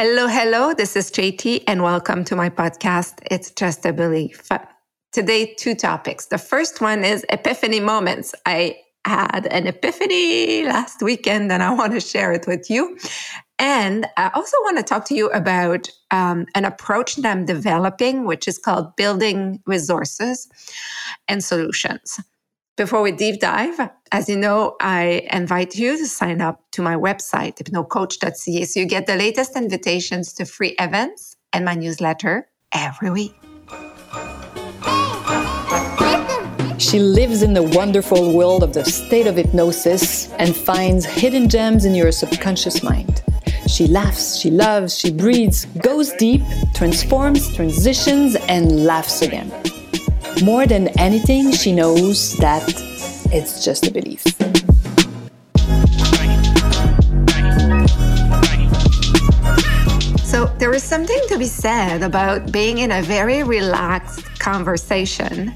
[0.00, 0.72] Hello, hello.
[0.74, 3.14] This is JT, and welcome to my podcast.
[3.32, 4.48] It's just a belief.
[5.10, 6.26] Today, two topics.
[6.26, 8.32] The first one is epiphany moments.
[8.46, 12.96] I had an epiphany last weekend, and I want to share it with you.
[13.58, 18.24] And I also want to talk to you about um, an approach that I'm developing,
[18.24, 20.48] which is called building resources
[21.26, 22.20] and solutions.
[22.78, 26.94] Before we deep dive, as you know, I invite you to sign up to my
[26.94, 33.10] website, hypnocoach.ca, so you get the latest invitations to free events and my newsletter every
[33.10, 33.34] week.
[36.78, 41.84] She lives in the wonderful world of the state of hypnosis and finds hidden gems
[41.84, 43.24] in your subconscious mind.
[43.66, 46.42] She laughs, she loves, she breathes, goes deep,
[46.74, 49.50] transforms, transitions, and laughs again.
[50.42, 52.62] More than anything, she knows that
[53.32, 54.22] it's just a belief.
[60.24, 65.52] So, there is something to be said about being in a very relaxed conversation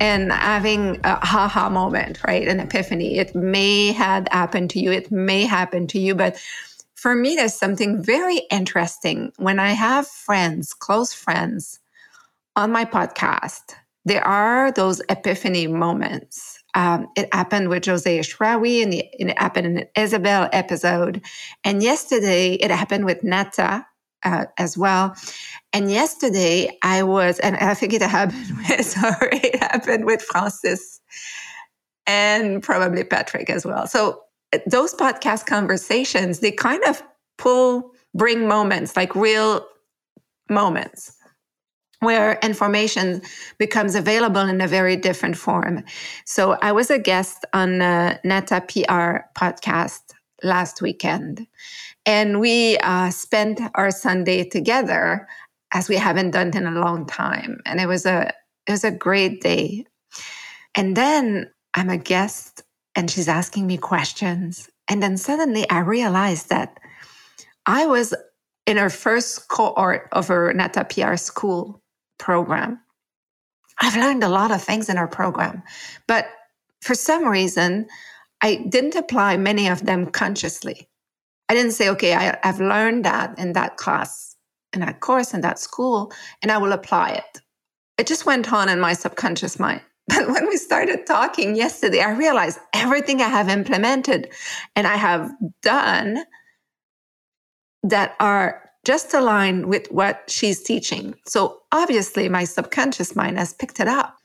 [0.00, 2.48] and having a haha moment, right?
[2.48, 3.18] An epiphany.
[3.18, 6.42] It may have happened to you, it may happen to you, but
[6.96, 11.78] for me, there's something very interesting when I have friends, close friends,
[12.56, 13.74] on my podcast
[14.04, 16.58] there are those epiphany moments.
[16.74, 21.22] Um, it happened with Jose Ashrawi and it happened in an Isabel episode.
[21.62, 23.86] And yesterday it happened with Nata
[24.24, 25.14] uh, as well.
[25.72, 31.00] And yesterday I was, and I think it happened with, sorry, it happened with Francis
[32.06, 33.86] and probably Patrick as well.
[33.86, 34.20] So
[34.52, 37.02] uh, those podcast conversations, they kind of
[37.38, 39.64] pull, bring moments, like real
[40.50, 41.13] moments
[42.04, 43.22] where information
[43.58, 45.84] becomes available in a very different form.
[46.24, 50.00] So I was a guest on uh, Nata PR podcast
[50.42, 51.46] last weekend,
[52.06, 55.26] and we uh, spent our Sunday together
[55.72, 58.32] as we haven't done in a long time, and it was a
[58.66, 59.84] it was a great day.
[60.74, 62.62] And then I'm a guest,
[62.94, 66.78] and she's asking me questions, and then suddenly I realized that
[67.66, 68.14] I was
[68.66, 71.80] in her first cohort of her Nata PR school
[72.18, 72.80] program.
[73.80, 75.62] I've learned a lot of things in our program,
[76.06, 76.26] but
[76.80, 77.86] for some reason,
[78.42, 80.88] I didn't apply many of them consciously.
[81.48, 84.36] I didn't say, okay, I, have learned that in that class,
[84.72, 87.40] in that course, in that school, and I will apply it.
[87.98, 89.80] It just went on in my subconscious mind.
[90.08, 94.30] But when we started talking yesterday, I realized everything I have implemented
[94.76, 95.32] and I have
[95.62, 96.24] done
[97.82, 101.14] that are just align with what she's teaching.
[101.26, 104.18] So obviously, my subconscious mind has picked it up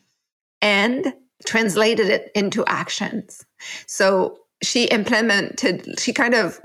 [0.62, 1.14] and
[1.46, 3.46] translated it into actions.
[3.88, 6.60] So she implemented, she kind of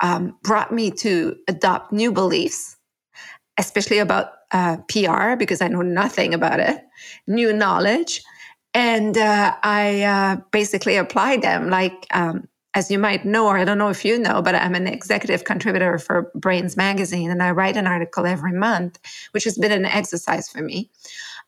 [0.00, 2.76] um, brought me to adopt new beliefs,
[3.58, 6.84] especially about uh, PR, because I know nothing about it,
[7.26, 8.22] new knowledge.
[8.74, 13.64] And uh, I uh, basically applied them like um, as you might know, or I
[13.64, 17.50] don't know if you know, but I'm an executive contributor for Brainz Magazine, and I
[17.50, 18.98] write an article every month,
[19.32, 20.90] which has been an exercise for me.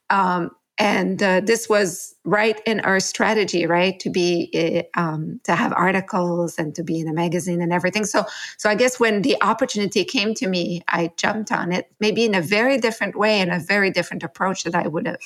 [0.09, 0.51] Um,
[0.81, 5.75] and uh, this was right in our strategy, right, to be uh, um, to have
[5.75, 8.07] articles and to be in a magazine and everything.
[8.07, 8.25] So,
[8.57, 12.35] so I guess when the opportunity came to me, I jumped on it, maybe in
[12.35, 15.21] a very different way and a very different approach that I would have.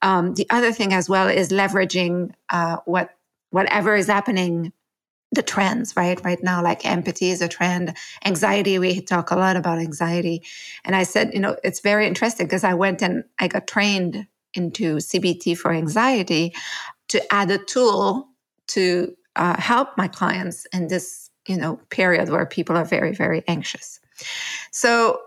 [0.00, 3.10] Um, the other thing as well is leveraging uh, what
[3.50, 4.72] whatever is happening
[5.36, 6.22] the trends, right?
[6.24, 7.96] Right now, like empathy is a trend.
[8.24, 10.42] Anxiety, we talk a lot about anxiety.
[10.84, 14.26] And I said, you know, it's very interesting because I went and I got trained
[14.54, 16.54] into CBT for anxiety
[17.08, 18.28] to add a tool
[18.68, 23.44] to uh, help my clients in this, you know, period where people are very, very
[23.46, 24.00] anxious.
[24.72, 25.20] So,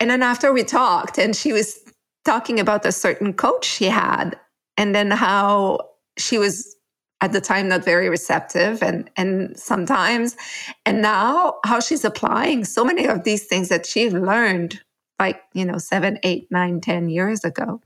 [0.00, 1.78] and then after we talked, and she was
[2.24, 4.38] talking about a certain coach she had,
[4.76, 5.80] and then how
[6.16, 6.76] she was
[7.20, 10.36] at the time not very receptive and and sometimes
[10.84, 14.80] and now how she's applying so many of these things that she learned
[15.18, 17.80] like you know seven eight nine ten years ago.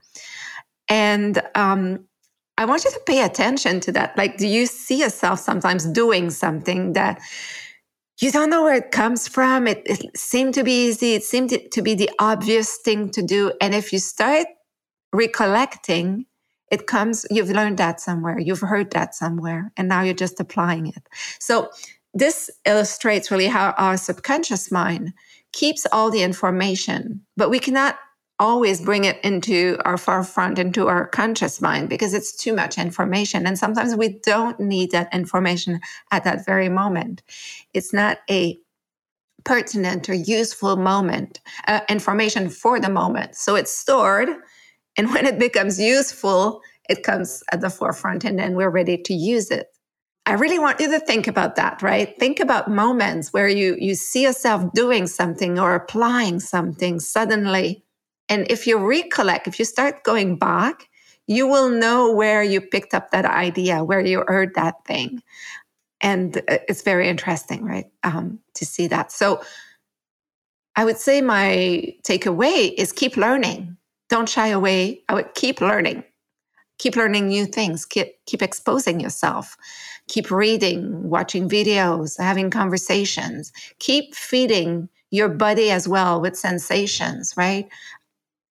[0.89, 2.05] And um,
[2.57, 4.17] i want you to pay attention to that.
[4.17, 7.21] Like do you see yourself sometimes doing something that
[8.19, 9.67] you don't know where it comes from?
[9.67, 11.15] It, it seemed to be easy.
[11.15, 13.51] It seemed to be the obvious thing to do.
[13.59, 14.45] And if you start
[15.11, 16.25] recollecting
[16.71, 20.87] it comes, you've learned that somewhere, you've heard that somewhere, and now you're just applying
[20.87, 21.07] it.
[21.39, 21.69] So,
[22.13, 25.13] this illustrates really how our subconscious mind
[25.53, 27.97] keeps all the information, but we cannot
[28.37, 33.45] always bring it into our forefront, into our conscious mind, because it's too much information.
[33.45, 35.79] And sometimes we don't need that information
[36.11, 37.21] at that very moment.
[37.73, 38.59] It's not a
[39.43, 43.35] pertinent or useful moment, uh, information for the moment.
[43.35, 44.29] So it's stored.
[44.97, 49.13] And when it becomes useful, it comes at the forefront and then we're ready to
[49.13, 49.67] use it.
[50.25, 52.17] I really want you to think about that, right?
[52.19, 57.83] Think about moments where you, you see yourself doing something or applying something suddenly.
[58.29, 60.89] And if you recollect, if you start going back,
[61.27, 65.23] you will know where you picked up that idea, where you heard that thing.
[66.01, 67.85] And uh, it's very interesting, right?
[68.03, 69.11] Um, to see that.
[69.11, 69.41] So
[70.75, 73.70] I would say my takeaway is keep learning.
[74.11, 75.03] Don't shy away.
[75.07, 76.03] I would keep learning.
[76.79, 77.85] Keep learning new things.
[77.85, 79.55] Keep, keep exposing yourself.
[80.09, 83.53] Keep reading, watching videos, having conversations.
[83.79, 87.69] Keep feeding your body as well with sensations, right?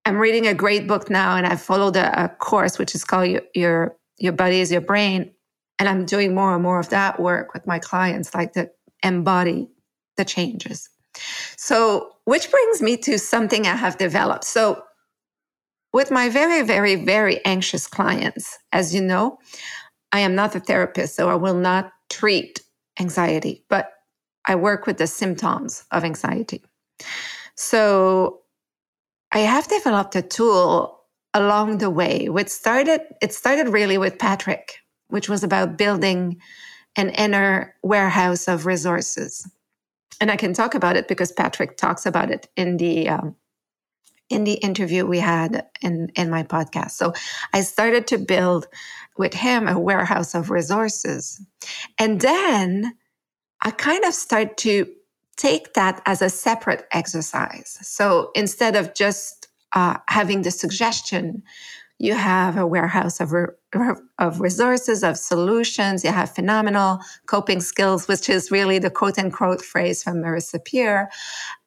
[0.07, 3.29] I'm reading a great book now and I followed a, a course which is called
[3.29, 5.31] your, your, your Body is Your Brain
[5.79, 8.71] and I'm doing more and more of that work with my clients, like to
[9.03, 9.69] embody
[10.17, 10.89] the changes.
[11.57, 14.45] So, which brings me to something I have developed.
[14.45, 14.85] So,
[15.93, 19.39] with my very, very, very anxious clients, as you know,
[20.13, 22.61] I am not a therapist, so I will not treat
[22.99, 23.93] anxiety, but
[24.47, 26.65] I work with the symptoms of anxiety.
[27.55, 28.41] So,
[29.33, 30.99] I have developed a tool
[31.35, 36.41] along the way which started it started really with Patrick which was about building
[36.97, 39.49] an inner warehouse of resources.
[40.21, 43.37] And I can talk about it because Patrick talks about it in the um,
[44.31, 46.93] in the interview we had in in my podcast.
[46.93, 47.13] So
[47.53, 48.67] I started to build
[49.19, 51.41] with him a warehouse of resources,
[51.99, 52.95] and then
[53.63, 54.87] I kind of start to
[55.37, 57.79] take that as a separate exercise.
[57.83, 61.43] So instead of just uh, having the suggestion
[62.01, 63.49] you have a warehouse of, re-
[64.19, 66.03] of resources, of solutions.
[66.03, 71.11] You have phenomenal coping skills, which is really the quote unquote phrase from Marissa Peer.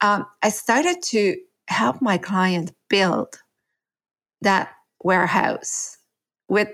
[0.01, 1.37] Um, I started to
[1.73, 3.27] help my client build
[4.41, 4.71] that
[5.03, 5.97] warehouse
[6.47, 6.69] with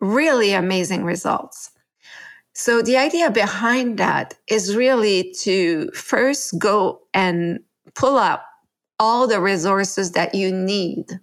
[0.00, 1.70] really amazing results.
[2.54, 7.60] So the idea behind that is really to first go and
[7.94, 8.44] pull up
[8.98, 11.18] all the resources that you need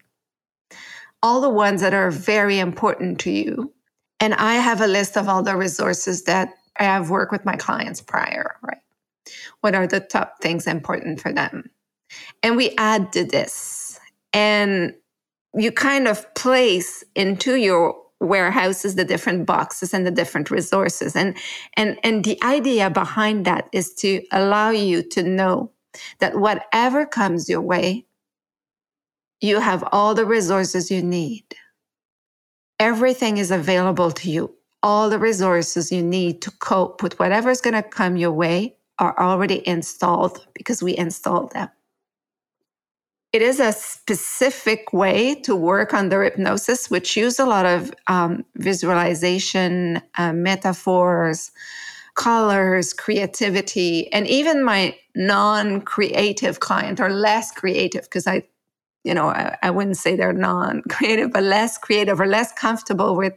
[1.22, 3.74] all the ones that are very important to you.
[4.20, 7.56] And I have a list of all the resources that I have worked with my
[7.56, 8.78] clients prior, right?
[9.62, 11.70] What are the top things important for them?
[12.44, 14.00] And we add to this.
[14.34, 14.94] And
[15.54, 21.16] you kind of place into your warehouses the different boxes and the different resources.
[21.16, 21.38] And
[21.76, 25.72] and and the idea behind that is to allow you to know
[26.20, 28.06] that whatever comes your way,
[29.42, 31.46] you have all the resources you need.
[32.80, 34.56] Everything is available to you.
[34.82, 38.78] All the resources you need to cope with whatever is going to come your way
[38.98, 41.70] are already installed because we installed them.
[43.32, 48.44] It is a specific way to work under hypnosis, which use a lot of um,
[48.56, 51.52] visualization, uh, metaphors,
[52.16, 58.44] colors, creativity, and even my non creative client or less creative, because I
[59.04, 63.16] you know, I, I wouldn't say they're non creative, but less creative or less comfortable
[63.16, 63.34] with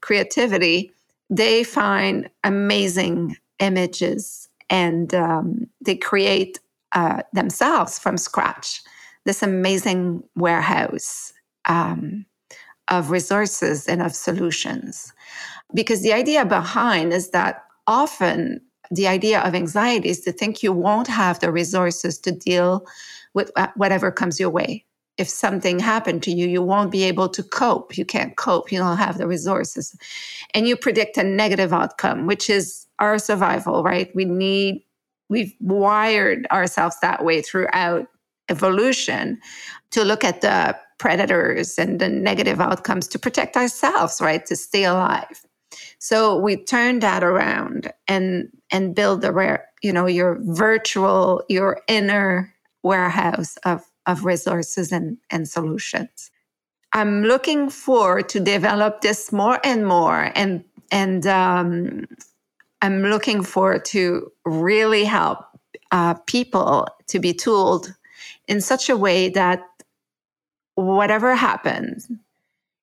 [0.00, 0.92] creativity,
[1.30, 6.58] they find amazing images and um, they create
[6.92, 8.82] uh, themselves from scratch
[9.28, 11.34] this amazing warehouse
[11.66, 12.24] um,
[12.88, 15.12] of resources and of solutions.
[15.74, 18.58] Because the idea behind is that often
[18.90, 22.86] the idea of anxiety is to think you won't have the resources to deal
[23.34, 24.86] with whatever comes your way
[25.18, 27.98] if something happened to you, you won't be able to cope.
[27.98, 28.70] You can't cope.
[28.70, 29.96] You don't have the resources.
[30.54, 34.14] And you predict a negative outcome, which is our survival, right?
[34.14, 34.84] We need,
[35.28, 38.06] we've wired ourselves that way throughout
[38.48, 39.40] evolution
[39.90, 44.44] to look at the predators and the negative outcomes to protect ourselves, right?
[44.46, 45.44] To stay alive.
[45.98, 51.80] So we turn that around and and build the rare, you know, your virtual, your
[51.88, 56.30] inner warehouse of of resources and, and solutions.
[56.92, 62.06] I'm looking forward to develop this more and more, and and um,
[62.80, 65.44] I'm looking forward to really help
[65.90, 67.94] uh, people to be tooled
[68.48, 69.62] in such a way that
[70.74, 72.10] whatever happens,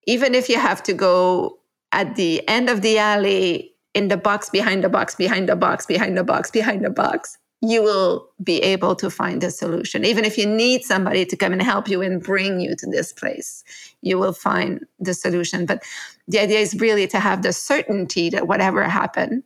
[0.08, 1.60] even if you have to go
[1.92, 5.86] at the end of the alley in the box behind the box behind the box
[5.86, 10.06] behind the box behind the box you will be able to find a solution.
[10.06, 13.12] Even if you need somebody to come and help you and bring you to this
[13.14, 13.64] place,
[14.02, 15.66] you will find the solution.
[15.66, 15.84] But
[16.28, 19.44] the idea is really to have the certainty that whatever happen,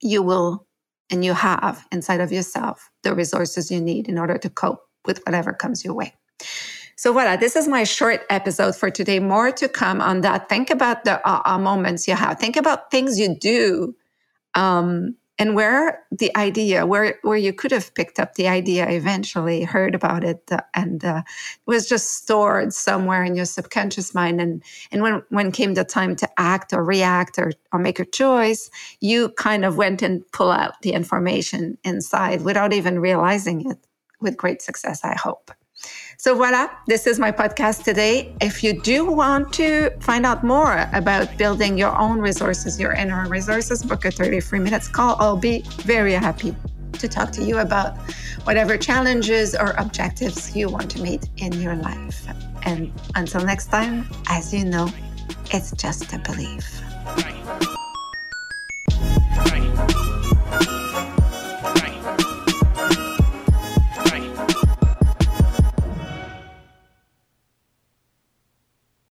[0.00, 0.66] you will
[1.10, 5.20] and you have inside of yourself the resources you need in order to cope with
[5.26, 6.14] whatever comes your way.
[6.96, 9.20] So voila, this is my short episode for today.
[9.20, 10.48] More to come on that.
[10.48, 12.38] Think about the uh, moments you have.
[12.38, 13.94] Think about things you do
[14.54, 19.64] um, and where the idea where where you could have picked up the idea eventually
[19.64, 24.40] heard about it uh, and uh, it was just stored somewhere in your subconscious mind
[24.40, 28.04] and and when when came the time to act or react or or make a
[28.04, 33.78] choice you kind of went and pull out the information inside without even realizing it
[34.20, 35.50] with great success i hope
[36.18, 38.34] so voila, this is my podcast today.
[38.42, 43.26] If you do want to find out more about building your own resources, your inner
[43.28, 45.16] resources, book a 30 free minutes call.
[45.18, 46.54] I'll be very happy
[46.98, 47.96] to talk to you about
[48.44, 52.26] whatever challenges or objectives you want to meet in your life.
[52.64, 54.90] And until next time, as you know,
[55.52, 56.82] it's just a belief.